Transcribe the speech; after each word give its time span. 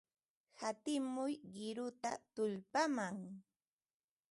Hatimuy 0.59 1.33
qiruta 1.53 2.11
tullpaman. 2.33 3.17